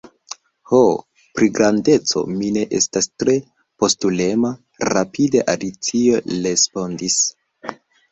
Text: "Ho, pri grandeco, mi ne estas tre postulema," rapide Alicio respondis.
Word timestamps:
"Ho, 0.69 0.77
pri 1.39 1.47
grandeco, 1.57 2.23
mi 2.37 2.47
ne 2.55 2.63
estas 2.77 3.07
tre 3.23 3.35
postulema," 3.83 4.51
rapide 4.89 5.45
Alicio 5.55 6.23
respondis. 6.47 7.19